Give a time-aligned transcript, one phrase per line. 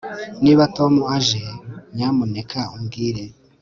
[0.43, 1.41] Niba Tom aje
[1.95, 3.23] nyamuneka umbwire